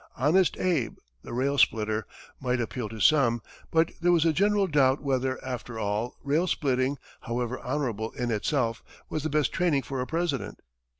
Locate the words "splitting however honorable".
6.47-8.09